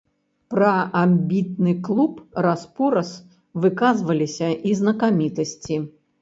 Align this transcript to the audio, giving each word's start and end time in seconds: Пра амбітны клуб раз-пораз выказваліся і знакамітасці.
Пра 0.51 0.69
амбітны 1.01 1.73
клуб 1.87 2.13
раз-пораз 2.45 3.11
выказваліся 3.67 4.49
і 4.71 4.75
знакамітасці. 4.81 5.81